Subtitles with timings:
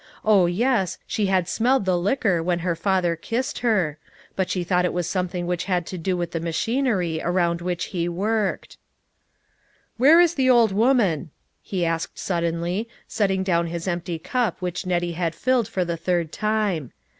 [0.25, 3.99] Oh, yes, she had smelled the liquor when her father kissed her;
[4.35, 7.61] but she thought it was something which had to do with the ma chinery around
[7.61, 8.77] which he worked.
[9.99, 10.09] THE TRUTH IS TOLD.
[10.09, 11.29] ,57" Where is the old woman?"
[11.71, 15.97] he asked sud denly, setting down his empty cup which Nettie had filled for the
[15.97, 16.93] third time.